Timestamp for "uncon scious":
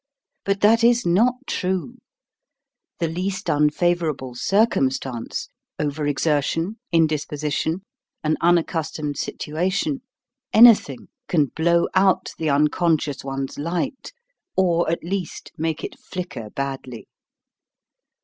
12.51-13.23